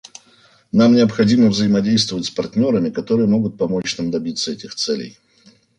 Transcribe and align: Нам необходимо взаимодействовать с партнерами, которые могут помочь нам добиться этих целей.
Нам 0.71 0.95
необходимо 0.95 1.49
взаимодействовать 1.49 2.25
с 2.25 2.31
партнерами, 2.31 2.89
которые 2.89 3.27
могут 3.27 3.55
помочь 3.59 3.99
нам 3.99 4.09
добиться 4.09 4.51
этих 4.51 4.73
целей. 4.73 5.19